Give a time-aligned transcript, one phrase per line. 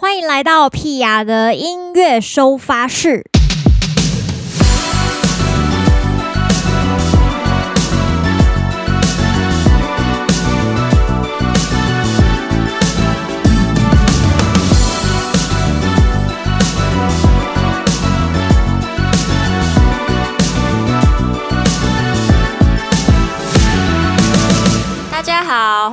[0.00, 3.24] 欢迎来到屁雅的音乐收发室。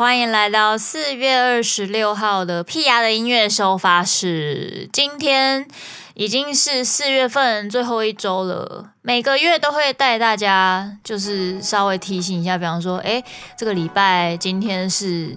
[0.05, 4.87] 欢迎来到四月二十六号的屁雅的音乐收发室。
[4.93, 5.67] 今天
[6.13, 13.23] 已经是四月份最后一周了，每个月都会带大家，就是稍微提醒一下，比方说，哎，
[13.57, 15.35] 这个礼拜今天是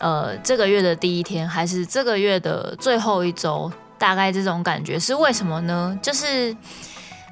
[0.00, 3.70] 呃这个月的第一天，还是这个月的最后一周？
[3.98, 5.98] 大概这种感觉是为什么呢？
[6.00, 6.56] 就是。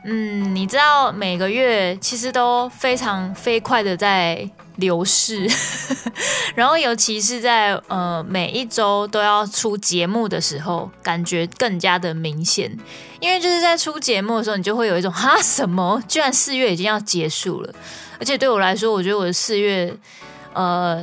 [0.06, 4.46] 嗯，你知道每个月其实都非常飞快的在
[4.76, 5.48] 流逝，
[6.54, 12.70] 然后尤其是在呃每一周都要出节目的时候，感觉更加的明显。
[13.18, 17.74] 因为就是在出节目的时候，你就会有一种 哈什么，居然四月已经要结束了，
[18.18, 19.94] 而且对我来说，我觉得我的四月
[20.52, 21.02] 呃。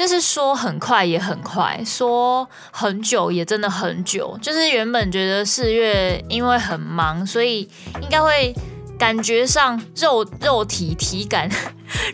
[0.00, 4.34] 就是说很快也很快，说很久也真的很久。
[4.40, 7.68] 就是原本觉得四月因为很忙，所以
[8.00, 8.56] 应该会
[8.98, 11.46] 感觉上肉肉体体感、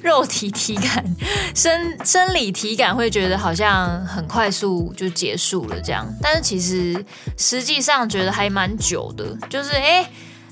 [0.02, 1.04] 肉体体感、
[1.54, 6.04] 生生理体感会觉得好像很快速就结束了这样。
[6.20, 7.04] 但是其实
[7.36, 10.04] 实际上觉得还蛮久的，就是诶，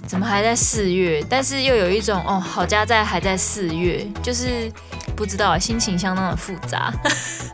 [0.06, 1.20] 怎么还在四月？
[1.28, 4.70] 但是又有一种哦，好家在还在四月，就是。
[5.16, 6.92] 不知道，心情相当的复杂。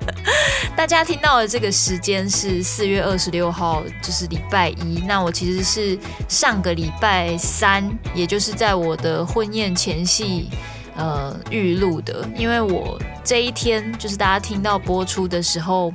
[0.76, 5.02] 大家听到的这个时间是四月二十六号，就是礼拜一。
[5.06, 10.48] 那我其实是上个礼拜三，也就是在我的婚宴前夕，
[10.96, 12.26] 呃，预录的。
[12.34, 15.92] 因为我这一天，就是大家听到播出的时候。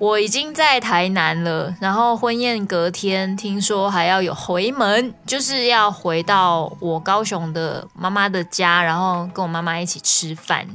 [0.00, 10.66] 我已经在台南了，然后婚宴隔天听说还要有回门，就是要回到我高雄的妈妈的家，然后跟我妈妈一起吃饭。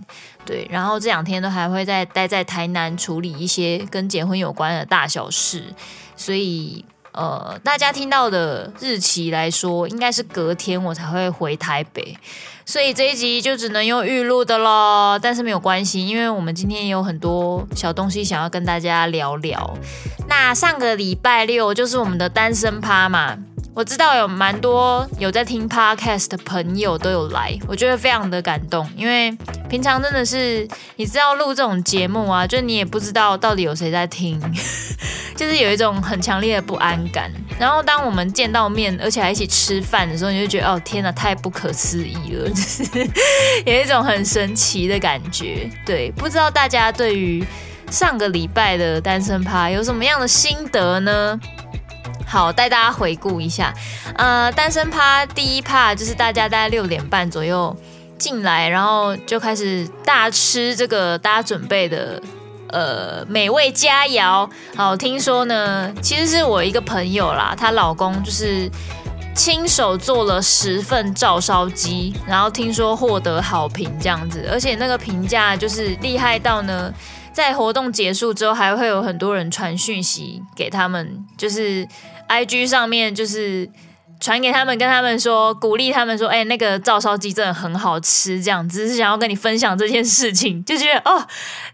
[0.46, 5.74] 对，然后这两天都还会再待在台南处理一些跟结婚有关的大小事，
[6.16, 6.86] 所以。
[7.16, 12.18] 呃，大家听到的日期来说，应该是隔天我才会回台北，
[12.66, 15.18] 所以这一集就只能用预录的咯。
[15.22, 19.78] 但是没有关系，因为我们今天也有很多小东西想要跟大家聊聊。
[20.28, 23.38] 那上个礼拜六就是我们的单身趴嘛。
[23.76, 29.30] 我知道有蛮多有在听 podcast 的朋友都有来，我觉得非常的感动，因为
[29.70, 30.66] 平常真的是
[30.96, 34.40] 你知道录这种节目啊，就你也不知道到底有谁在听，
[35.36, 37.30] 就是有一种很强烈的不安感。
[37.60, 42.84] 然后当我们见到面，而且还一起吃饭的时候，你就觉得哦天哪，太不可思议了， 就是
[43.66, 45.70] 有一种很神奇的感觉。
[45.86, 47.46] 对，不知道大家对于
[47.92, 51.38] 上个礼拜的单身趴有什么样的心得呢？
[52.28, 53.74] 好，带大家回顾一下，
[54.16, 57.74] 呃，单身趴第一趴就是大家大概六点半左右
[58.18, 62.22] 进来，然后就开始大吃这个大家准备的
[62.70, 64.50] 呃美味佳肴。
[64.76, 68.70] 好，听说呢，其实是我一个朋友啦，她老公就是
[69.36, 76.92] 亲手做了十份照烧鸡，然后听说获得好评这样子，而且那个评价就是厉害到呢，
[77.32, 81.88] 在活动结束之后还会有很多人传讯息给他们，就是。
[82.28, 83.70] IG 上面就是
[84.20, 91.28] 传给他们，跟他们说，鼓励他们说，哎、那个照烧鸡真的很好吃，这样只是想要跟你分享这件事情，就觉得哦，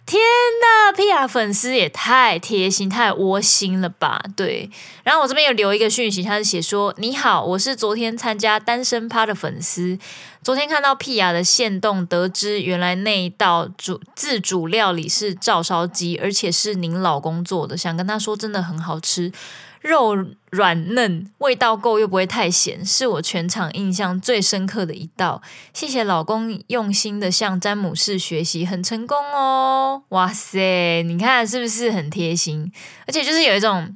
[0.05, 4.21] 天呐，屁雅粉丝也太贴心、太窝心了吧？
[4.35, 4.69] 对。
[5.03, 9.97] 然后我这边有留一个讯息，他是写说：你好，我是昨天参加单身趴的粉丝，
[10.43, 19.31] 昨天看到屁雅的限动，得知原来那一道主自主料理是照烧鸡，而且是您老公做的，想跟他说，真的很好吃。
[19.81, 20.15] 肉
[20.51, 25.41] 软嫩，味道够又不会太咸，是我全场印象最深刻的一道。
[25.73, 30.03] 谢谢老公用心的向詹姆士学习，很成功哦！
[30.09, 32.71] 哇塞，你看是不是很贴心？
[33.07, 33.95] 而且就是有一种。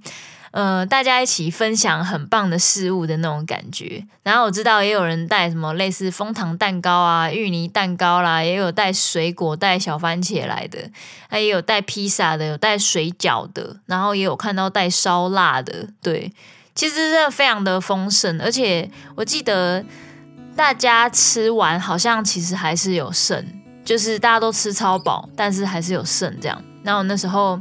[0.56, 4.02] 呃，大家一起分享很棒的事物的那种感觉。
[4.24, 10.90] 然后我知道也有人带什么类似枫糖蛋糕啊、芋泥蛋糕啦，也有带水果、带小番茄来的，
[11.28, 15.90] 还有带披萨的，有带水饺的，然后也有看到带烧腊的。
[16.02, 16.32] 对，
[16.74, 19.84] 其实真的非常的丰盛，而且我记得
[20.56, 23.46] 大家吃完好像其实还是有剩，
[23.84, 26.64] 就是大家都吃超饱，但是还是有剩这样。
[26.82, 27.59] 然后那时候。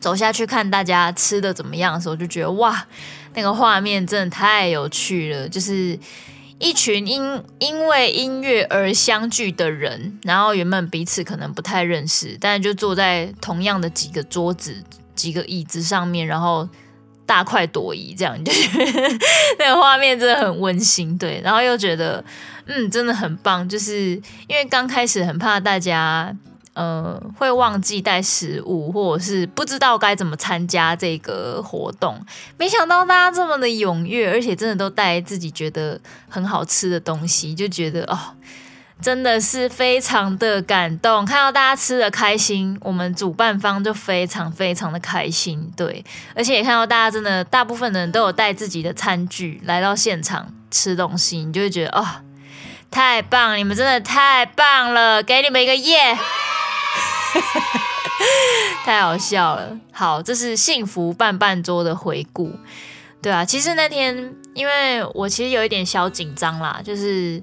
[0.00, 2.86] 走下去看大家吃的怎么样的时候，就觉得哇，
[3.34, 5.48] 那个画面真的太有趣了。
[5.48, 5.98] 就是
[6.58, 14.82] 一群因因为音乐而相聚的人，然后原本彼此可能不太认识，但就坐在同样的几个桌子、
[15.14, 16.68] 几个椅子上面，然后
[17.26, 18.52] 大快朵颐，这样就
[19.58, 22.24] 那个画面真的很温馨，对，然后又觉得
[22.66, 24.10] 嗯，真的很棒，就是
[24.46, 26.34] 因为刚开始很怕大家
[26.76, 32.24] 呃会忘记带食物，或者是不知道该怎么参加这个活动，
[32.56, 38.36] 没想到大家这么的踊跃，而且真的都带自己觉得很好吃的东西，就觉得哦。
[39.02, 46.02] 真的是非常的感动，看到大家吃的开心，我们主办方就非常非常的开心，对，
[46.34, 52.06] 而且也看到大家真的大部分的人都有带自己的餐具来到现场吃东西，你就会觉得哦，
[52.90, 56.18] 太棒，你们真的太棒了，给你们一个耶，
[58.84, 59.78] 太好笑了。
[59.92, 62.52] 好，这是幸福半半桌的回顾，
[63.20, 67.42] 对啊，其实那天因为我其实有一点小紧张啦，就是。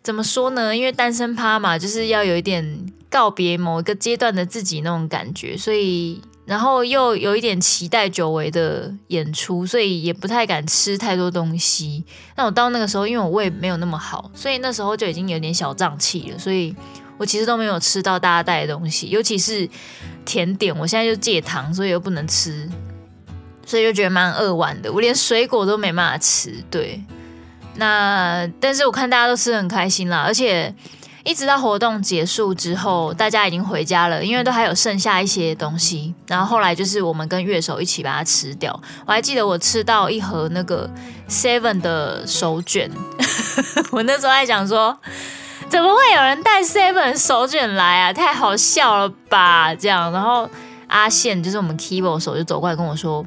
[0.00, 0.74] 怎么说呢？
[0.74, 12.02] 因为单身趴嘛，就是要有一点告别某一个阶段的自己那种感觉，所以然后又有一点期待久违的演出，所以也不太敢吃太多东西。
[12.36, 16.74] 那我到那个时候，因为我胃没有那么好，所以那时候就已经有点小胀气了，所以
[17.18, 19.68] 我其实都没有吃到大家带的东西，尤其是
[20.24, 20.74] 甜点。
[20.78, 22.66] 我现在就戒糖，所以又不能吃，
[23.66, 24.90] 所以就觉得蛮扼腕的。
[24.90, 27.02] 我连水果都没办法吃，对。
[27.74, 30.74] 那但是我看大家都吃得很开心啦，而且
[31.24, 36.14] 一直到活动结束之后，大家已经回家了，因为都还有剩下一些东西。
[36.26, 38.80] 然后后来就是我们跟乐手一起把它吃掉。
[39.06, 40.90] 我还记得我吃到一盒那个
[41.28, 42.90] Seven 的手卷，
[43.92, 44.98] 我那时候还想说，
[45.68, 48.12] 怎么会有人带 Seven 手卷来啊？
[48.12, 49.74] 太好笑了吧？
[49.74, 50.48] 这样，然后
[50.86, 53.24] 阿宪就是我们 keyboard 手就走过来跟我说。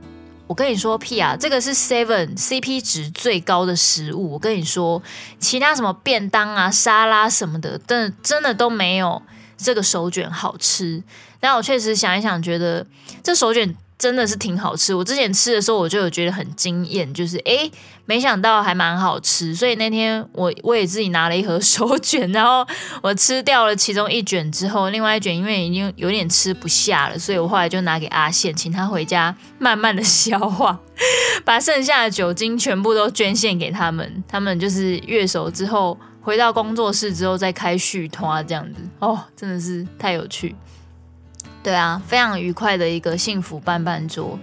[0.48, 4.34] 我跟你说屁啊，这个是 Seven CP 值最高的食物。
[4.34, 5.02] 我跟你说，
[5.40, 9.22] 其他什么便当啊、沙拉什么的，真的真的都没有
[9.56, 11.02] 这个手卷好吃。
[11.40, 12.86] 但我确实想一想，觉得
[13.24, 13.74] 这手卷。
[14.02, 17.72] 真的是挺好吃，我之前吃的时候我就有觉得很惊艳，就是诶，
[18.08, 22.66] 没想到还蛮好吃，所以那天我我也自己拿了一盒手卷，然后
[23.04, 30.80] 我吃掉了其中一卷之后，另外一卷因为已经有点吃不下了，所以我后来就拿给阿宪，请他回家慢慢的消化，
[31.46, 40.56] 把剩下的酒精全部都捐献给他们，他们就是月手之后回到工作室之后再开续摊这样子，哦，真的是太有趣。
[41.64, 44.40] 对啊，非常愉快的一个幸福伴伴桌，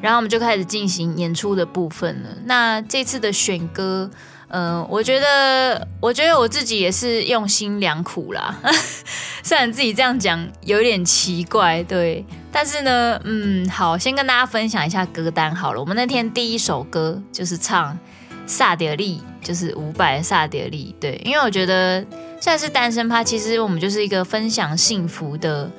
[0.00, 2.28] 然后我们就开始进行演出的部分了。
[2.44, 4.10] 那这次的选歌，
[4.48, 8.56] 嗯、呃，我觉得，我觉得我自己也是用心良苦啦。
[9.44, 15.80] 虽然自己这样讲有点奇怪，对，但是呢，嗯，好，先跟大家分享一下歌单好了。
[15.80, 17.94] 我们那天第一首歌就是唱
[18.44, 22.04] 《萨德利》，就是伍佰《萨德利》，对，因为我觉得
[22.40, 25.70] 算是单身趴，其实我们就是一个分享幸福的。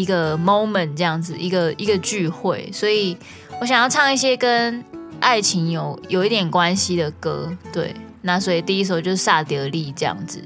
[0.00, 3.16] 一个 moment 这样子，一个一个聚会，所以
[3.60, 4.84] 我想要唱一些跟
[5.20, 10.40] 爱情有有一点关系的歌，对，那所以第一首就是萨德利这样子，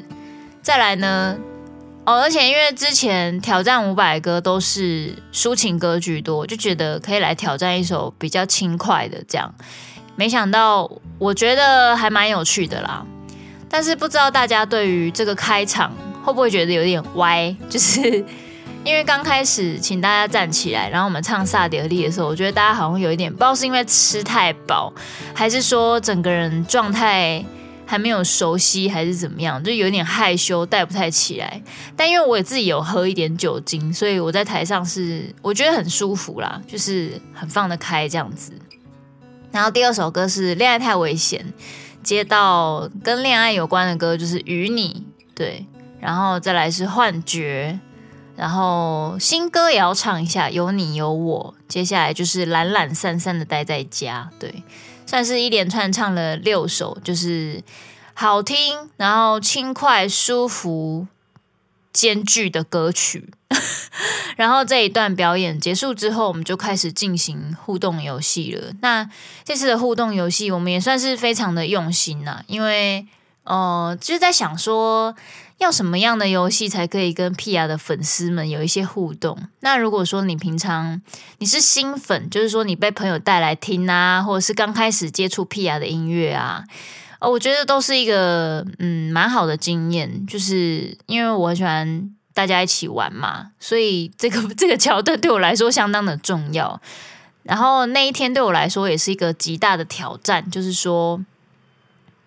[0.63, 1.37] 再来呢，
[2.07, 9.55] 哦，而且因为之前挑战五百歌都是抒情歌居多，就觉得可以来挑战一首比较轻快的这样，
[10.17, 13.05] 没想到我觉得还蛮有趣的啦，
[13.69, 15.93] 但是不知道大家对于这个开场
[16.25, 18.25] 会不会觉得有点歪，就是。
[18.85, 24.93] 因为刚开始请大家站起来，然后我们唱萨德利的时候，我觉得大家好像有一点不知道是因为吃太饱，
[25.33, 27.45] 还是说整个人状态
[27.87, 31.63] 还没有熟悉，还是怎么样，就有点害羞，带不太起来。
[31.97, 38.53] 但因为我也自己有喝一点酒精，所以我在台上是我觉得很舒服啦，就是很放得开这样子。
[39.53, 41.41] 然后第二首歌是《恋爱太危险》，
[42.03, 45.65] 接到跟恋爱有关的歌就是《与你》，对，
[46.01, 47.79] 然后再来是《幻觉》。
[48.35, 51.55] 然后新歌也要唱一下，有你有我。
[51.69, 54.63] 接下来就是懒懒散散的待在家，对，
[55.07, 57.63] 算是一连串唱了六首，就是
[58.15, 61.07] 好听，然后轻快、舒服
[61.93, 63.31] 兼具的歌曲。
[64.37, 68.73] 然后这一段表演结束之后，我们就开始进行互动游戏了。
[68.81, 69.09] 那
[69.45, 73.07] 这次的互动游戏，我们也算是非常的用心呐、因为
[73.45, 75.15] 呃，就是在想说。
[75.63, 79.39] 要什么样的游戏才可以跟 Pia 的粉丝们有一些互动？
[79.61, 81.01] 那如果说你平常
[81.39, 86.65] 你是新粉，就是说你被朋友带来听啊，或者是刚开始接触 Pia 的音乐啊，
[87.21, 90.27] 哦，我觉得都是一个嗯蛮好的经验。
[90.27, 96.81] 就是因为我很喜欢大家一起玩嘛，所以这个这个桥段对我来说相当的重要。
[97.45, 101.25] 然后那一天对我来说也是一个极大的挑战，就是说。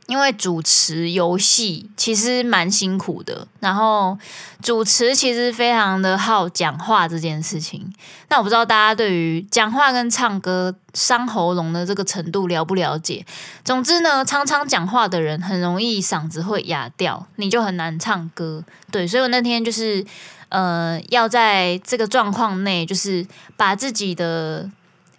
[0.07, 4.17] 因为主持游戏其实蛮辛苦的，然后
[4.61, 7.91] 主持其实非常的好讲话这件事情。
[8.29, 13.25] 那我不知道大家对于讲话跟唱歌伤喉咙的这个程度了不了解？
[13.63, 18.63] 总之呢，常常讲话的人很容易嗓子会哑掉，你就很难唱歌。
[18.91, 20.05] 对，所以我那天就是
[20.49, 23.25] 呃，要在这个状况内，就是
[23.57, 24.69] 把自己的。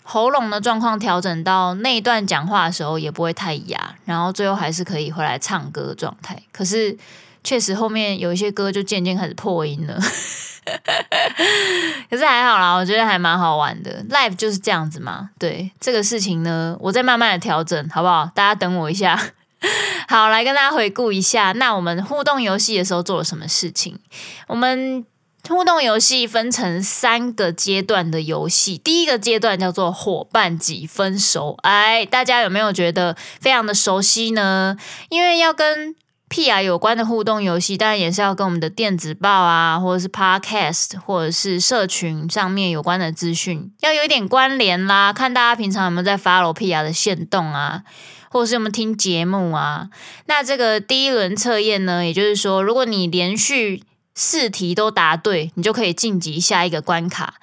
[0.08, 6.40] 喉咙的状况调整到那一段讲话的时候也不会太哑，然后最后还是可以回来唱歌的状态。
[6.52, 6.96] 可是
[7.42, 9.98] 确实后面有一些歌就渐渐开始破音了，
[12.08, 14.04] 可是还好啦，我觉得还蛮好玩的。
[14.08, 18.30] Live 就是这样子嘛，对这个事情呢，我在慢慢的调整，好不好？
[18.32, 19.20] 大家等我一下。
[20.08, 23.98] 好，来跟大家回顾一下，那我们互动游戏的时候做了什么事情？
[24.46, 25.04] 我们。
[25.48, 34.76] 互动游戏分成三个阶段的游戏，第一个阶段叫做伙伴几分熟，哎，大家有没有觉得非常的熟悉呢？
[35.08, 35.94] 因为要跟
[36.28, 45.12] 屁雅有关的互动游戏，当然也是要跟我们的电子报啊，或者是 Podcast，或者是社群上面有关的资讯，要有一点关联啦。
[45.12, 47.84] 看大家平常有没有在 follow 屁雅的限动啊，
[48.30, 49.88] 或是有没有听节目啊？
[50.26, 53.84] 那这个第一轮测验呢，也就是说，如果你连续
[54.16, 57.34] 四题都答对，你就可以晋级下一个关卡。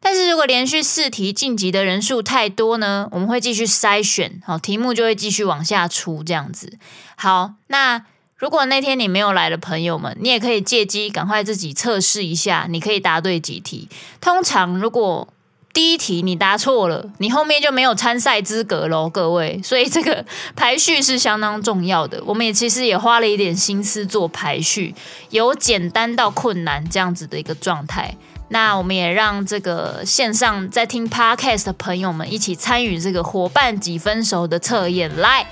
[0.00, 6.76] 但是如果连续四题晋级的人数太多呢，我们会继续筛选，好，题目就会继续往下出，这样子。
[7.14, 8.04] 好，那
[8.36, 13.88] 如果那天你没有来的朋友们，你也可以借机赶快自己测试一下，你可以答对几题。
[14.20, 15.28] 通常如果
[15.72, 19.58] 第一题你答错了，你后面就没有参赛资格喽，各位。
[19.64, 20.24] 所以这个
[20.54, 22.22] 排序是相当重要的。
[22.26, 24.94] 我们也其实也花了一点心思做排序，
[25.30, 28.14] 由简单到困难这样子的一个状态。
[28.48, 35.16] 那我们也让这个线上在听 Podcast 的朋友们一起参与这个伙伴几分熟的测验。
[35.16, 35.46] 来，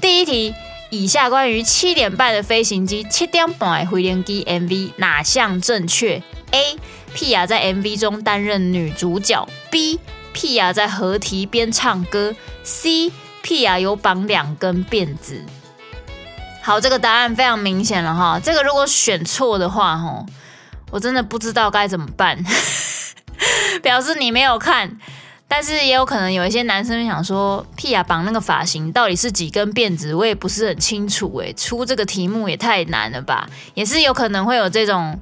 [0.00, 0.54] 第一题，
[0.90, 6.76] 以下关于七点半的飞行机，七点半的飞行机 MV 哪项正确？A
[7.14, 10.00] 屁雅在 MV 中担任女主角，B
[10.32, 15.40] 屁雅在河堤边唱歌，C 屁雅有绑两根辫子。
[16.60, 18.40] 好，这个答案非常明显了哈。
[18.42, 20.26] 这个如果选错的话，哈，
[20.90, 22.44] 我真的不知道该怎么办。
[23.80, 24.98] 表示你没有看，
[25.46, 31.32] 但是也有可能有一些男生想说，屁雅绑那个发型到底是几根辫子，我也不是很清楚。
[31.36, 33.48] 哎，出这个题目也太难了吧？
[33.74, 35.20] 也是有可能会有这种。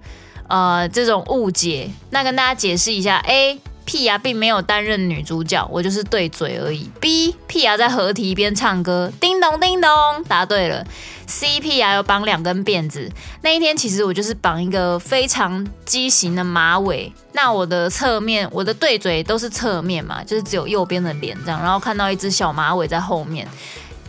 [0.48, 3.60] 呃，这种误解，那跟大家解释一下：A.
[3.84, 6.88] 屁雅并没有担任女主角，我就是对嘴而已。
[7.00, 7.34] B.
[7.48, 9.90] 屁雅在河堤边唱歌，叮咚叮咚，
[10.28, 10.86] 答对了。
[11.26, 11.58] C.
[11.58, 13.10] 屁雅有绑两根辫子，
[13.42, 23.48] 那一天其实我就是绑一个非常畸形的马尾，那我的侧面，我的对嘴都是侧面嘛，就是只有右边的脸这样，然后看到一只小马尾在后面。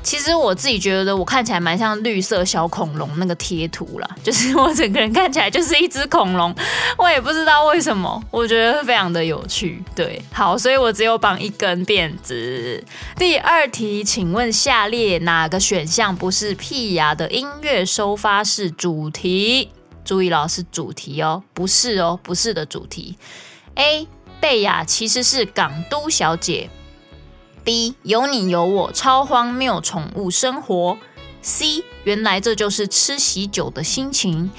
[0.03, 6.53] 其实我自己觉得我看起来蛮像绿色小恐龙那个贴图啦， 就是我整个人看起来就是一只恐龙，
[6.98, 9.81] 我也不知道为什么，我觉得非常的有趣。
[9.95, 12.83] 对，好，所以我只有绑一根辫子。
[13.15, 19.69] 第二题，请问下列哪个选项不是屁雅的音乐收发室主题？
[20.03, 23.17] 注意了，是主题哦，不是哦，不是的主题。
[23.75, 24.05] A.
[24.41, 26.69] 贝雅其实是港都小姐。
[27.63, 30.98] B 有你有我，超荒谬宠物生活。
[31.41, 34.51] C 原来这就是吃喜酒的心情。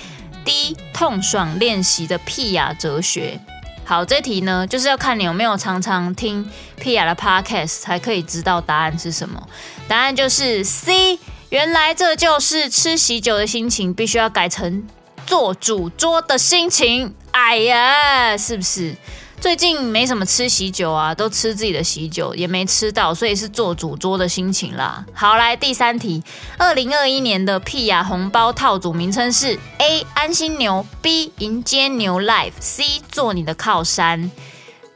[0.45, 3.41] D 痛爽练习的屁雅哲学。
[3.85, 9.47] 好，这题呢就是要看你有没有常常听屁雅的 Podcast，才可以知道答案是什么。
[9.87, 11.19] 答案就是 C，
[11.51, 14.87] 原来这就是吃喜酒的心情，必须要改成
[15.27, 17.15] 做主桌的心情。
[17.33, 18.97] 哎呀，是不是？
[19.45, 25.05] 最近没什么吃喜酒啊，都吃自己的喜酒，也没吃到，所以是做主桌的心情啦。
[25.13, 26.23] 好，来第三题，
[26.57, 34.31] 二零二一年的屁雅红包套组名称是 A 安心牛，B 迎接牛 Life，C 做你的靠山。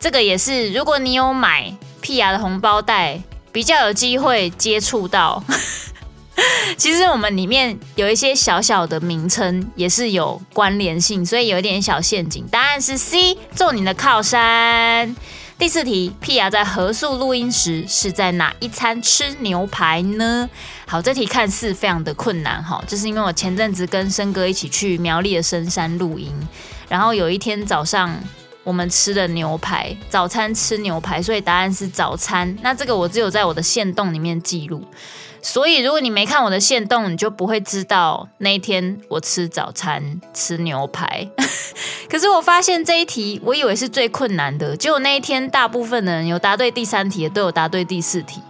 [0.01, 3.21] 这个也是，如果你有买屁雅的红包袋，
[3.53, 5.45] 比较有机会接触到。
[6.77, 12.47] 其实我们里面有一些小小的名称也是有关联性，所以有一点小陷阱。
[12.49, 15.15] 答案是 C，做你的靠山。
[15.59, 20.49] 第四题，屁雅在合宿录音时是在哪一餐吃牛排呢？
[20.87, 26.33] 好，这题看似非常的困难哈，就是因为我前阵子跟森哥一起去苗栗的深山录音，
[26.89, 28.15] 然后有一天早上。
[28.69, 32.55] 我们吃的牛排，早餐吃牛排，所以答案是早餐。
[32.61, 34.85] 那这个我只有在我的限动里面记录。
[35.41, 41.27] 所以，如果你没看我的限动，你就不会知道那一天我吃早餐吃牛排。
[42.11, 48.43] 可是我发现这一题，我以为是最困难的，结果那一天大部分的人有答对第三题，也都有答对第四题。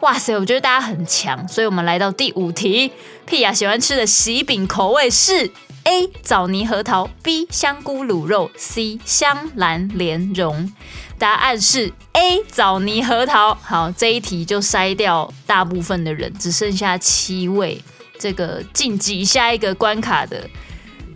[0.00, 1.46] 哇塞，我觉得大家很强。
[1.46, 2.90] 所以我们来到第五题，
[3.26, 5.50] 屁雅喜欢吃的喜饼口味是
[5.86, 10.72] A 枣泥核桃，B 香菇卤肉，C 香兰莲蓉。
[11.16, 13.54] 答案是 A 枣泥核桃。
[13.62, 17.80] 好，这一题就筛掉大部分的人，只剩下七位
[18.18, 20.50] 这个晋级下一个关卡的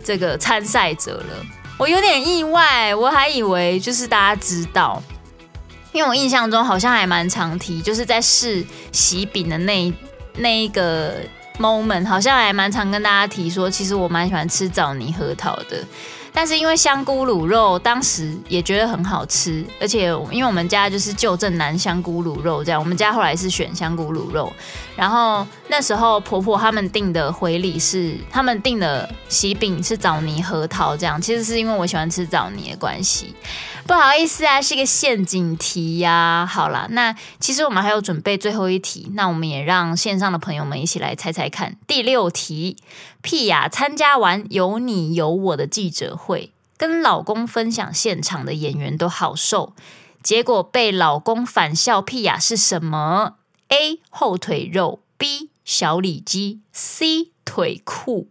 [0.01, 1.45] 这个参赛者了。
[1.77, 5.03] 我有点意外，我还以为就是大家知道，
[5.91, 9.93] 因为我印象中好像还蛮常提，就是在试喜饼的那
[10.37, 11.17] 那一个
[11.61, 15.85] moment，好像还蛮常跟大家提说，其实我蛮喜欢吃枣泥核桃的。
[16.33, 24.51] 但是因为香菇卤肉，当时也觉得很好吃，而且因为我们家就是旧镇南香菇卤肉这样，我们家后来是选香菇卤肉。
[24.95, 33.33] 然后那时候婆婆他们订的回礼是，他们订的喜饼是枣泥核桃这样，其实是因为我喜欢吃枣泥的关系。
[33.87, 41.77] 不好意思啊，是一个陷阱题呀、好啦，那其实我们还有准备最后一题，那我们也让线上的朋友们一起来猜猜看。
[41.87, 42.75] 第六题，
[43.21, 49.71] 屁雅参加完有你有我的记者会，跟老公分享现场的演员都好瘦，
[50.21, 53.35] 结果被老公反笑，屁雅是什么
[53.69, 58.27] ？A 后腿肉，B 小里肌，C 腿裤。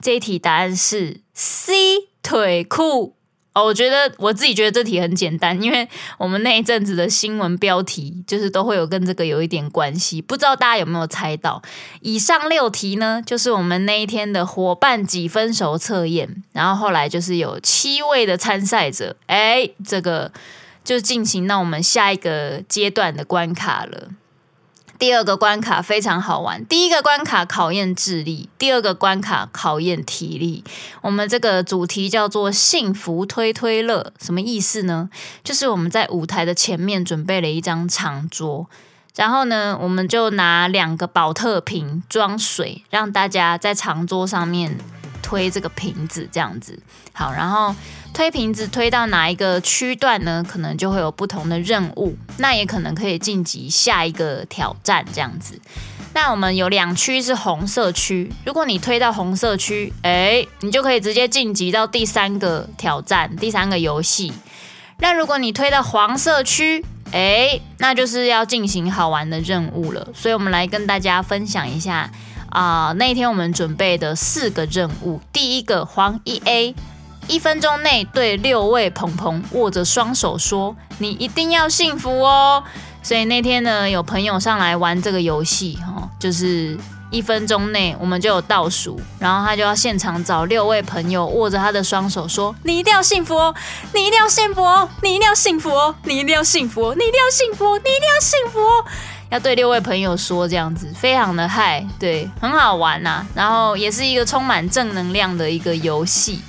[0.00, 1.74] 这一题答案是 C
[2.22, 3.16] 腿裤。
[3.52, 11.60] 哦，我觉得我自己觉得这题很简单，因为我们那一阵子的新闻标题就是都会有跟这个有一点关系，不知道大家有没有猜到？
[12.00, 20.32] 以上六题呢，就是我们那一天的伙伴几分熟测验，然后后来就是有七位的参赛者，哎，这个
[20.82, 24.08] 就进行到我们下一个阶段的关卡了。
[25.00, 26.62] 第二个关卡非常好玩。
[26.66, 30.62] 第一个关卡考验智力，第二个关卡考验体力。
[31.00, 35.08] 我们这个主题叫做“幸福推推乐”，什么意思呢？
[35.42, 38.68] 就是我们在舞台的前面准备了一张长桌，
[39.16, 44.76] 然后呢，我们就拿两个宝特瓶装水，让大家在长桌上面
[45.22, 46.78] 推这个瓶子，这样子。
[47.12, 47.74] 好，然后。
[48.12, 50.44] 推瓶子推到哪一个区段呢？
[50.46, 55.58] 可能就会有不同的任务，那也可能可以晋级下一个挑战这样子。
[56.12, 64.32] 那我们有两区是红色区，如果你推到红色区，哎，你就可以直接晋级到第三个挑战、第三个游戏。
[64.98, 70.08] 那如果你推到黄色区，哎，那就是要进行好玩的任务了。
[70.12, 72.10] 所以我们来跟大家分享一下
[72.50, 75.20] 啊、那天我们准备的四个任务。
[75.32, 76.74] 第一个黄一 A。
[77.28, 82.60] 一分钟内对六位朋朋握着双手说：“你一定要幸福哦！”
[83.04, 86.76] 所以那天呢，有朋友上来玩这个游戏，哈，就是
[87.08, 93.54] 一分钟内我们就有倒数，然后他就要现场找六位朋友握着他的双手说：“你一定要幸福哦！
[93.94, 94.88] 你一定要幸福哦！
[95.00, 95.94] 你一定要幸福哦！
[96.02, 96.96] 你一定要幸福哦！
[96.98, 97.80] 你一定要幸福哦！
[97.84, 98.84] 你一定要幸福哦！”
[99.30, 106.40] 要对六位朋友说这样子，非常的嗨，对，很好玩呐，然后也是一个充满正能量的一个游戏。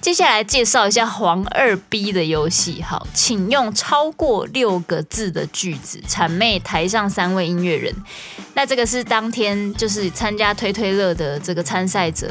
[0.00, 7.92] 接下来介绍一下黄二 B 的游戏，好，请用超过六个字的句子谄媚台上三位音乐人。
[8.54, 12.30] 那这个是当天就是参加推推乐的这个参赛者，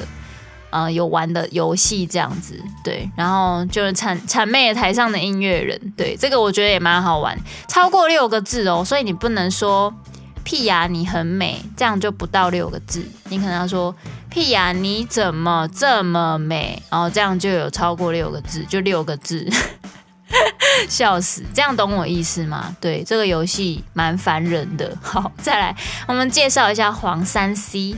[0.78, 7.38] 呃，有玩的游戏这样子，对，然后就是谄谄媚台上的音乐人，对，这个我觉得也蛮好玩，
[7.68, 9.94] 超过六个字哦，所以你不能说
[10.44, 13.96] 屁呀你很美，这样就不到六个字，你可能要说。
[14.30, 16.80] 屁呀，你怎么这么美？
[16.92, 19.48] 然后这样就有超过六个字，就六个字，
[20.88, 21.42] 笑死！
[21.56, 22.76] 这样懂我意思吗？
[22.80, 24.96] 对，这个游戏蛮烦人的。
[25.02, 25.76] 好，再来，
[26.08, 27.96] 我们介绍一下黄三 C。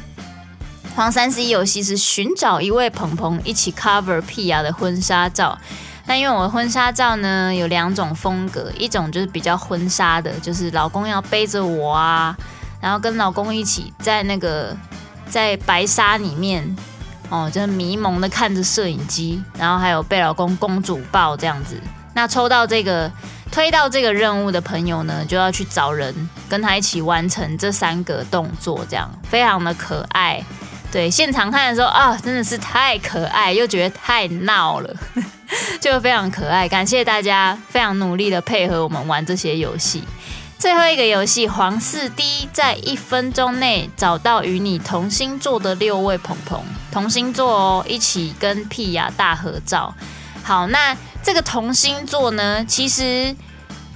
[0.96, 5.58] 黄三十一游戏是寻找一位朋朋一起 cover 屁呀的婚纱照。
[6.06, 12.36] 那因为我的婚纱照呢有两种风格，一种就是比较婚纱的，就是老公要背着我啊，
[12.82, 14.76] 然后跟老公一起在那个。
[15.30, 16.76] 在白纱里面，
[17.30, 21.80] 哦，就是迷蒙的看着摄影机，然后还有被老公公主抱这样子。
[22.16, 23.12] 那抽到这个
[23.52, 30.44] 推到这个任务的朋友呢，就要去找人跟他一起完成这三个动作，这样非常的可爱。
[30.92, 34.96] 对，现场看的时候啊，真的是太可爱，又觉得太闹了，
[35.80, 36.68] 就非常可爱。
[36.68, 40.04] 感谢大家非常努力的配合我们玩这些游戏。
[40.58, 46.60] 最后一个游戏黄四 D，在一分钟内找到与你同星座的六位朋朋，
[46.92, 49.94] 同星座哦，一起跟屁雅大合照。
[50.44, 53.36] 好，那这个同星座呢，其实。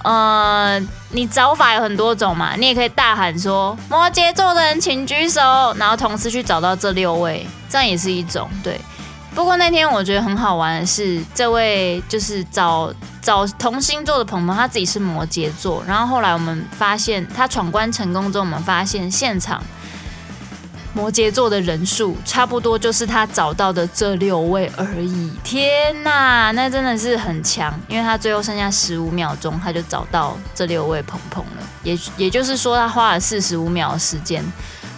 [0.04, 5.40] 呃，你找法有很多种嘛，你也可以大喊说摩羯座的人请举手，
[5.76, 8.80] 然后同时去找到这六位，这样也是一种对。
[9.34, 19.60] 不过那天我觉得很好玩的是，这位就是找找同星座的朋友，他自己是摩羯座，然后后来我们发现他闯关成功之后，我们发现现场。
[20.94, 25.30] 摩羯座的人数差不多就是他找到的这六位而已。
[25.42, 31.62] 天呐，那真的是很强，因为他最后剩下十五秒钟，他就找到这六位鹏鹏了。
[31.82, 34.44] 也也就是说，他花了四十五秒的时间，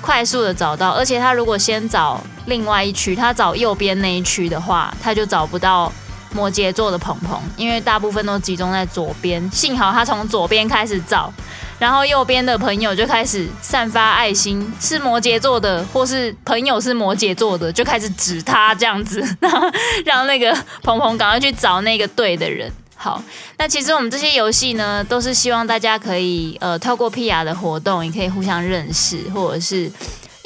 [0.02, 0.90] 快速的找到。
[0.90, 5.90] 而且他如果先找另外一区，他找右边那一区的话，他就找不到
[6.30, 9.50] 摩羯座的鹏鹏，因为大部分都集中在左边。
[9.50, 11.32] 幸好他从左边开始找。
[11.78, 19.70] 然后右边的朋友就开始散发爱心，是摩羯座的，或是朋友是摩羯座的，就开始指他这样子， 然后
[20.04, 22.72] 让那个鹏鹏赶快去找那个对的人。
[22.94, 23.22] 好，
[23.58, 29.90] 那其实我们这些游戏呢，都是希望大家可以呃透过 PR 的活动，也可以互相认识，或者是。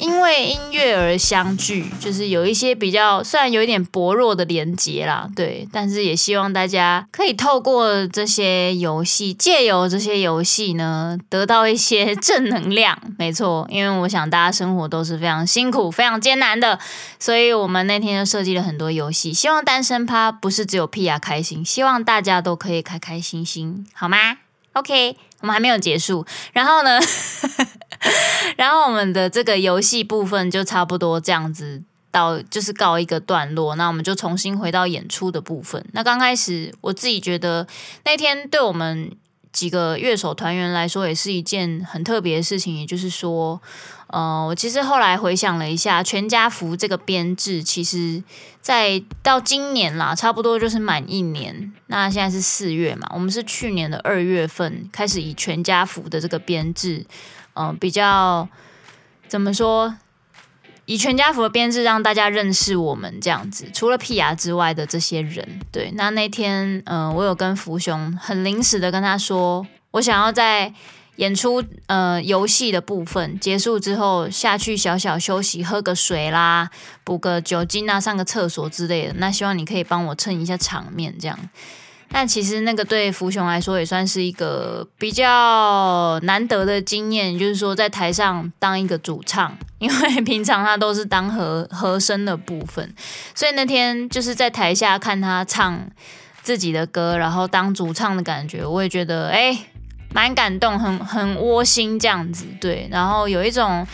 [0.01, 12.97] 因为音乐而相聚，就是有一些比较虽然有一点薄弱的连接啦，对，但是也希望大家可以透过这些游戏，借由这些游戏呢，得到一些正能量。
[13.19, 16.79] 没错，因为我想大家生活都是非常辛苦、非常艰难的，
[17.19, 24.17] 所以我们那天就设计了很多游戏，希望单身趴不是只有 Pia 开心，希望大家都可以开开心心，好吗
[24.73, 26.99] ？OK，我们还没有结束，然后呢？
[28.57, 33.75] 然后我们的这个游戏部分就差不多这样子到，就是告一个段落。
[33.75, 35.83] 那我们就重新回到演出的部分。
[35.93, 37.67] 那刚开始我自己觉得
[38.03, 39.11] 那天对我们
[39.51, 43.61] 几个乐手团员来说也是一件很特别的事情，也就是说，
[44.07, 48.23] 呃，我其实后来回想了一下，全家福这个编制，其实
[48.61, 51.73] 在到今年啦，差不多就是满一年。
[51.87, 57.05] 那现在是四月嘛，我们是去年的二月份开始以全家福的这个编制。
[57.53, 58.47] 嗯、比较
[59.27, 59.95] 怎么说？
[60.85, 65.89] 以全家福的编制让大家认识我们这样子，除了屁牙之外的这些人，对。
[65.91, 70.73] 那那天，嗯、我有跟福雄很临时的跟他说，我想要在
[71.17, 76.69] 演出呃游戏的部分结束之后下去小小休息，喝个水啦，
[77.05, 79.13] 补个酒精啊，上个厕所之类的。
[79.17, 81.39] 那希望你可以帮我撑一下场面，这样。
[82.11, 92.93] 但其实那个对福雄来说也算是一个比较难得的经验，就是说在台上当一个主唱，因为平常他都是当和和声的部分，
[93.33, 95.89] 所以那天就是在台下看他唱
[96.41, 99.57] 自己的歌，然后当主唱的感觉，我也觉得诶
[100.13, 103.87] 蛮感动，很很窝心这样子，对，然后有一种。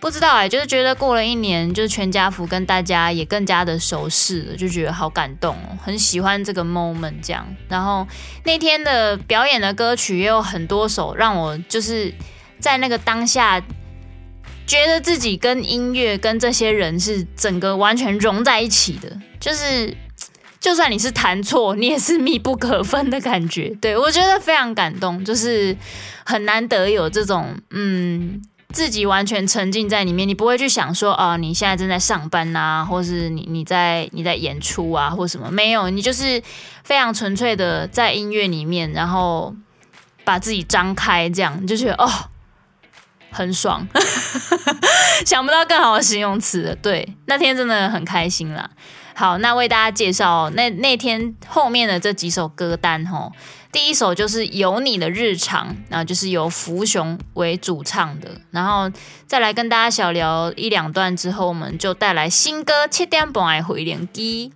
[0.00, 7.46] 不知道哎，就是觉得过了一年，就是全家福跟大家也更加的熟识了，就觉得好感动哦，很喜欢这个 moment 这样。
[7.68, 8.08] 然后
[8.44, 12.12] 那天的表演的歌曲也有很多首，让我就是
[12.58, 13.60] 在那个当下，
[14.66, 19.94] 觉得自己跟音乐跟这些人是整个完全融在一起的，就是
[20.58, 23.68] 就算你是弹错，你也是密不可分的感觉。
[23.82, 25.76] 对，我觉得非常感动，就是
[26.24, 28.40] 很难得有这种嗯。
[28.72, 36.42] 自己完全沉浸在里面，你不会去想说啊，你现在正在上班呐，或是你你在你在演出啊，或什么没有，你就是
[36.84, 39.54] 非常纯粹的在音乐里面，然后
[40.24, 42.08] 把自己张开，这样就觉得哦，
[43.30, 43.86] 很爽，
[45.26, 46.76] 想不到更好的形容词。
[46.82, 48.70] 对，那天真的很开心啦。
[49.14, 53.32] 好，那为大家介绍那那天后面的这几首歌单吼。
[53.72, 58.90] 第一首就是有你的日常，然后就是由福雄为主唱的，然后
[59.28, 64.52] 再来跟大家小聊一两段之后，我们就带来新歌《七点半回连机》。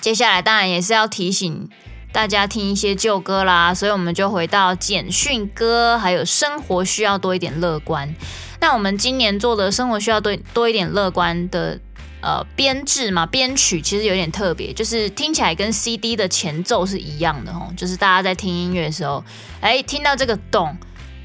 [0.00, 1.68] 接下来当然也是要提醒
[2.12, 8.14] 大家听一些旧歌啦，所以我们就回到简讯歌，还有生活需要多一点乐观。
[8.60, 11.80] 那我们今年做的生活需要多多一点乐观的。
[12.22, 17.68] 呃，编制嘛，编曲其实有点特别，就是听起来跟 CD 的前奏是一样的哦。
[17.76, 19.22] 就是大家在听音乐的时候，
[19.60, 20.76] 哎，听到这个咚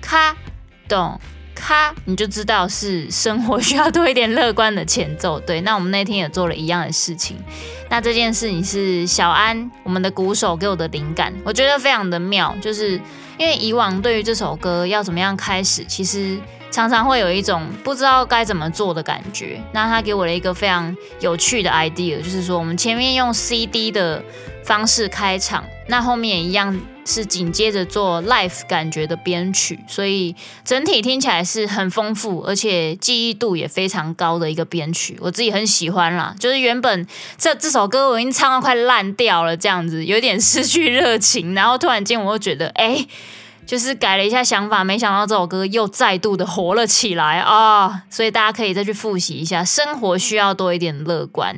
[0.01, 0.35] 咔
[0.89, 1.19] 咚
[1.53, 5.39] 咔，你就知道是生活需要多一点乐观的前奏。
[5.39, 7.37] 对，那我们那天也做了一样的事情。
[7.89, 12.99] 那这件事情是小安，我们的鼓手给我的灵感，我觉得非常的妙，就是
[13.37, 16.39] 因为以往对于这首歌要怎么样开始，其实。
[16.77, 19.59] 常常会有一种不知道该怎么做的感觉。
[19.73, 24.23] 那他给我了一个非常有趣的 idea，就是说我们前面用 CD 的
[24.63, 36.35] 方式开场，那后面也一样是紧接着做 live 感觉的编曲，所以整体听起来是很丰富，而且记忆度也非常高的一个编曲，我自己很喜欢啦。
[36.39, 37.07] 就是原本
[37.39, 43.03] 这这首歌我已经唱到快烂掉了，这样子有点失去热情，然后突然间我又觉得，哎，
[43.67, 48.03] 就是改了一下想法，没想到这首歌又再度的活了起来啊！
[48.09, 51.53] 所以大家可以再去复习一下，生活需要多一点乐观。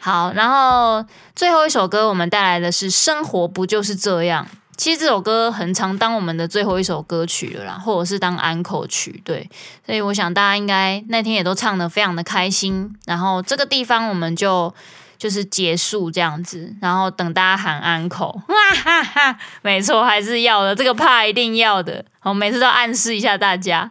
[0.00, 1.02] 好，然后
[1.34, 4.46] 最后一首歌我们带来的是《生活不就是这样》。
[4.76, 9.48] 其实这首歌很常当我们的最后一首歌曲了啦，或者是当安可曲，对。
[9.84, 12.94] 所以我想大家应该那天也都唱得非常的开心。
[13.06, 14.74] 然后这个地方我们就
[15.20, 22.02] 就是结束这样子，然后等大家喊安口， 哇哈哈，没错，还是要的，这个怕一定要的。
[22.22, 23.90] 我每次都暗示一下大家。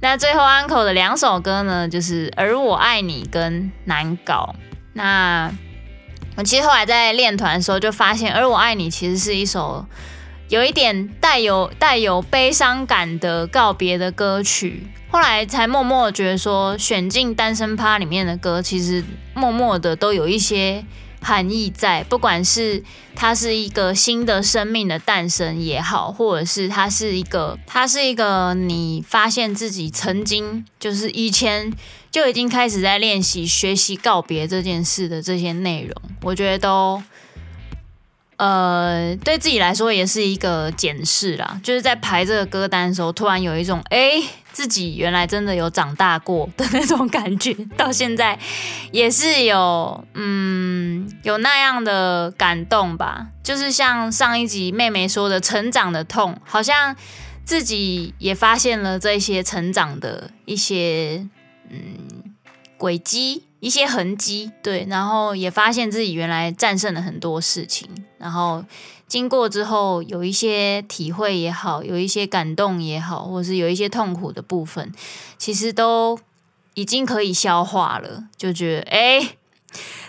[0.00, 4.54] 那最后安口的两首歌呢，就是《而我爱你》跟《难搞》。
[4.94, 5.52] 那
[6.36, 9.84] 我其实后来在练团的时候就发现，《而我爱你》其实是一首
[10.52, 14.86] 有一点带有带有悲伤感的告别的歌曲。
[15.08, 20.84] 后来才默默觉得说，选进单身趴里面的歌，其实默默的都有一些
[21.22, 22.84] 含义在，不管是
[23.14, 31.72] 它是一个新的生命的诞生也好，或者是它是一个它是一个你发现自己曾经就是以前。
[32.10, 37.02] 就已经开始在练习学习告别这件事的这些内容，我觉得都，
[38.36, 41.60] 呃，对自己来说也是一个检视啦。
[41.62, 48.38] 就是在排这个歌单的时候，突然有一种，哎，自己原来真的有长大过的那种感觉，到现在
[48.90, 53.28] 也是有，嗯，有那样的感动吧。
[53.42, 56.96] 就是像上一集妹妹说的，成长的痛，好像
[57.44, 61.26] 自己也发现了这些成长的一些。
[61.74, 62.34] 嗯，
[62.76, 68.64] 轨迹一些痕迹，对，然后也发现自己原来战胜了很多事情，然后
[69.06, 74.92] 经过之后有一些体会也好，有一些感动也好，或是有一些痛苦的部分，
[75.38, 76.18] 其实都
[76.74, 79.36] 已经可以消化了，就觉得哎，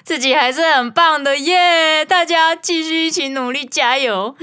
[0.03, 2.03] 自己还是很棒的耶！
[2.03, 4.35] 大家继续一起努力加油，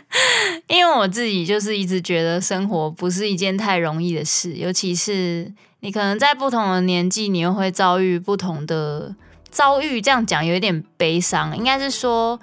[0.68, 5.52] 因为我自己就是一直觉得生活不是一件太容易的事，尤其是。
[5.80, 9.14] 你可能在不同的年纪，你又会遭遇不同的
[9.50, 10.00] 遭遇。
[10.00, 12.40] 这样讲有一点悲伤，应该是说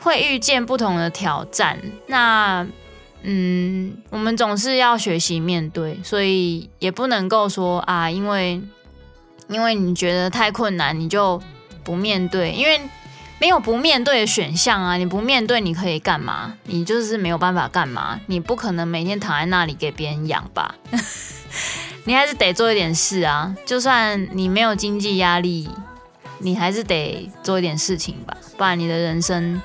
[0.00, 1.78] 会遇见不同的挑战。
[2.06, 2.66] 那，
[3.22, 8.60] 嗯，我们总是要学习面对，所以也不能够说啊，因为
[9.48, 11.42] 因为你觉得太困难，你就
[11.82, 12.80] 不面对，因为
[13.44, 14.96] 没有不面对的选项啊。
[14.96, 16.54] 你不面对，你可以干嘛？
[16.64, 18.18] 你就是没有办法干嘛。
[18.24, 20.74] 你不可能每天躺在那里给别人养吧。
[22.04, 25.68] 你还是得做一点事啊，就算你没有经济压力，
[26.38, 29.60] 你还是得做一点事情吧，不然你的人生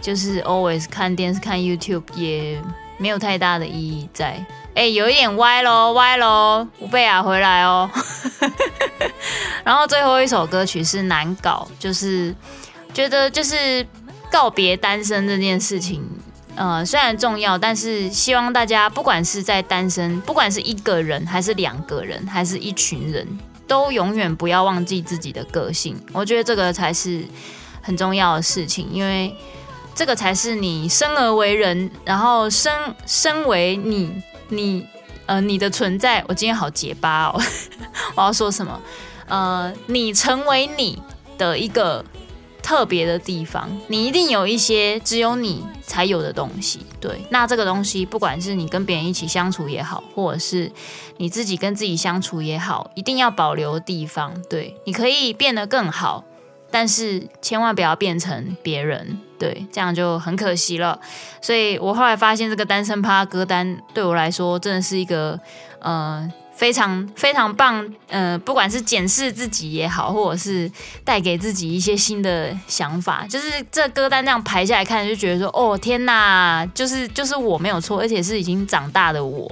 [0.00, 2.58] 就是 always 看电视、看 YouTube 也
[2.96, 4.42] 没有太大的意义在。
[4.74, 7.90] 哎，有一点歪喽，歪喽，吴贝雅回来哦。
[9.64, 12.34] 然后最后一首歌曲是难搞，就是
[12.98, 13.86] 觉得就是
[14.28, 16.02] 告别单身这件事情。
[16.56, 23.24] 呃，虽然重要，但是希望大家不管是在单身，不管是一个人还是两个人，还是一群人，
[23.68, 25.96] 都永远不要忘记自己的个性。
[26.12, 27.22] 我觉得这个才是
[27.80, 29.32] 很重要的事情，因为
[29.94, 32.72] 这个才是你生而为人，然后生
[33.06, 34.84] 身为你，你
[35.26, 36.24] 呃你的存在。
[36.26, 37.40] 我今天好结巴哦，
[38.16, 38.80] 我要说什么？
[39.28, 41.00] 呃，你成为你
[41.38, 42.04] 的一个。
[42.68, 46.80] 特别的地方，你一定有一些只有你才有的东西。
[47.00, 50.70] 对，那这个东西，不管是你跟别人一起相处也好，或者是
[51.16, 54.34] 你自己跟自己相处也好，一定要保留地方。
[54.50, 56.22] 对，你可以变得更好，
[56.70, 59.18] 但是千万不要变成别人。
[59.38, 61.00] 对，这样就很可惜了。
[61.40, 65.40] 所以我后来发现，这个单身趴歌单对我来说，真的是一个
[65.78, 66.30] 呃。
[66.58, 70.68] 非常非常棒，呃，不管是检视自己也好，或者是
[71.04, 79.48] 带给自己一些新的想法，就是这歌单这样排下来看，就觉得说，哦天哪，就是就是我没有错，而且是已经长大的我，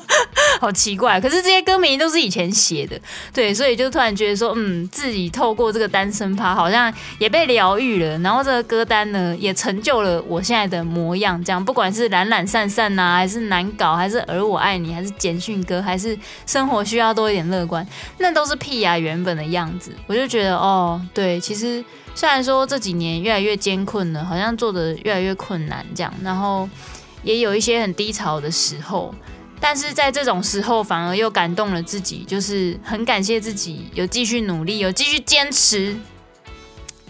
[0.66, 1.20] 好奇怪。
[1.20, 3.00] 可是这些歌名都是以前写的，
[3.32, 8.18] 对，所以就突然觉得说，嗯，自己透过这个单身趴，好像也被疗愈了。
[8.18, 11.42] 然后这个歌单呢，也成就了我现在的模样。
[11.44, 16.18] 这样，不管是懒懒散散呐、还是难搞，还是而我爱你，还是简讯歌，还是。
[16.44, 17.86] 生活需要多一点乐观，
[18.18, 19.92] 那都是屁呀、原本的样子。
[20.06, 26.68] 我就觉得哦，对，其实虽然说这几年越来越艰困了，好像做得越来越困难这样，然后
[27.22, 29.14] 也有一些很低潮的时候，
[29.60, 35.96] 但是在这种时候反而又感动了自己，就是很感谢自己有继续努力，有继续坚持。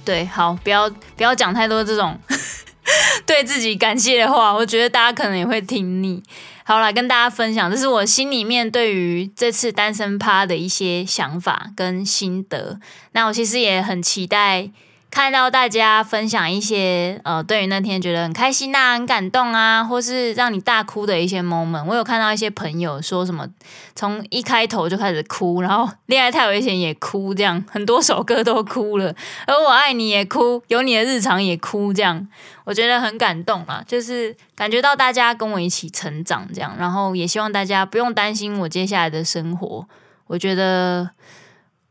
[0.04, 2.18] 对，好，不要不要讲太多这种。
[3.26, 6.22] 对自己感谢的话，我觉得大家可能也会听腻。
[6.64, 12.78] 好啦，跟大家分享，这是我心里面对于这次单身趴的一些想法跟心得。
[13.12, 14.70] 那我其实也很期待。
[15.16, 23.48] 看到大家分享一些呃，对于那天觉得很开心呐、很感动啊，或是让你大哭的一些 moment，我有看到一些朋友说什么
[23.94, 29.14] 从一开头就开始哭，然后《恋爱太危险》也哭，这样 很多首歌都哭了，
[29.46, 32.28] 而我爱你也哭，有你的日常也哭，这样
[32.64, 39.88] 我觉得很感动啊，就是感觉到大家跟我一起成长这样，然后也希望大家不用担心我接下来的生活，
[40.26, 41.08] 我觉得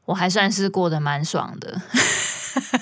[0.06, 1.82] 我还算是过得蛮爽的。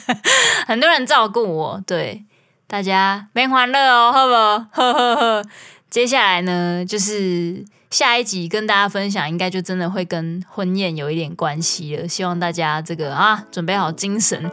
[0.67, 2.23] 很多人照顾我，对
[2.67, 4.65] 大家没欢乐哦，好不好？
[4.71, 5.43] 呵呵呵。
[5.89, 12.07] 接下来呢，就是下一集跟大家分享，应该就真的会跟婚宴有一点关系了。
[12.07, 14.51] 希望大家这个啊，准备好精神。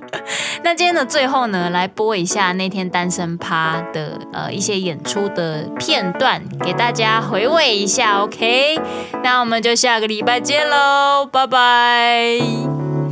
[0.62, 8.20] 那今天的最后呢，来播一下那天单身趴的呃一些演出的片段，给大家回味一下。
[8.20, 8.78] OK，
[9.24, 12.38] 那我们就下个礼拜见喽，拜拜。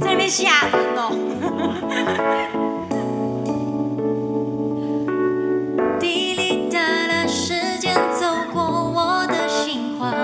[0.02, 1.29] 在那边吓人哦。
[5.98, 10.14] 滴滴答答，时间走过我的心慌，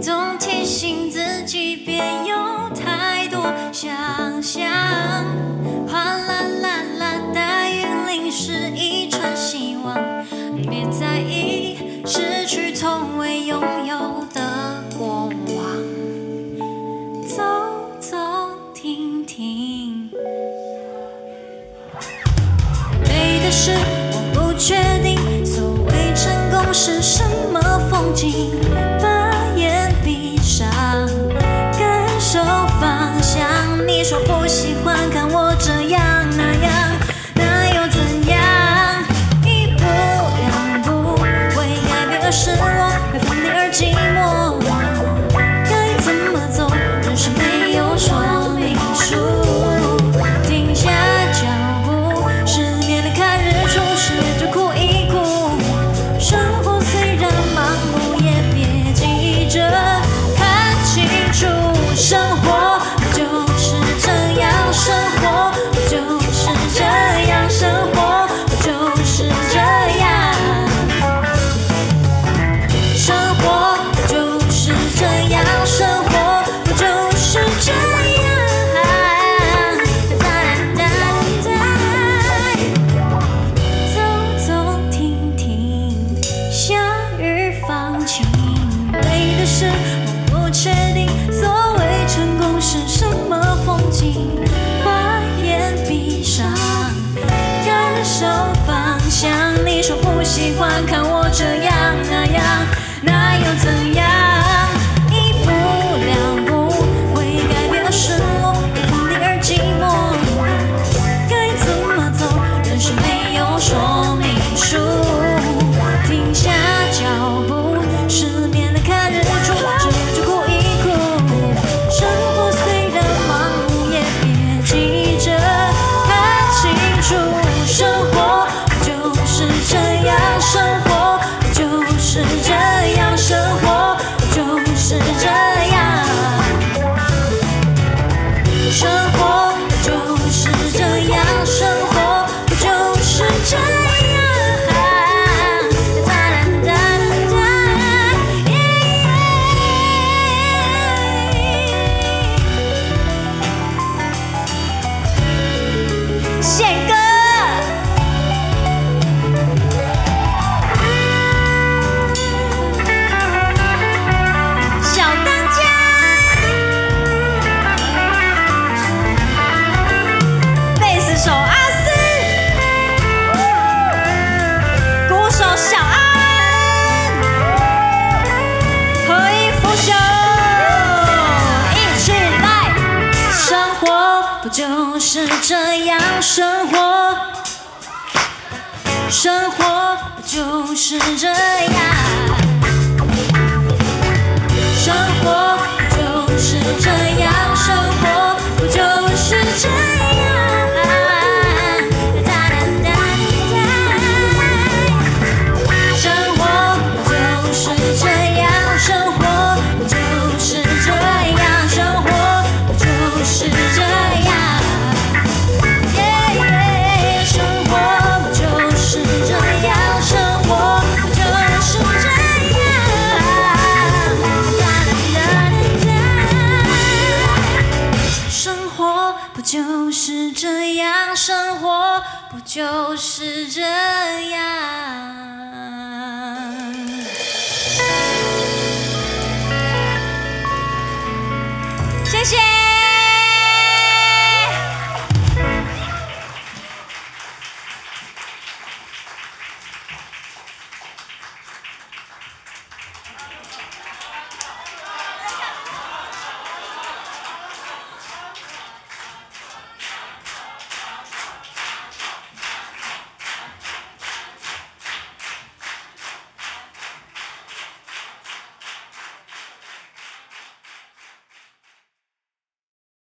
[0.00, 3.40] 总提醒自己别有太多
[3.72, 4.70] 想象。
[5.88, 9.94] 哗啦啦啦，大雨淋湿一串希望，
[10.56, 13.79] 别在意失去从未拥有
[26.72, 28.69] 是什么风景。